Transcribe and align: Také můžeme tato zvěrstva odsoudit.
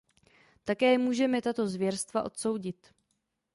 Také 0.65 0.97
můžeme 0.97 1.41
tato 1.41 1.67
zvěrstva 1.67 2.23
odsoudit. 2.23 2.93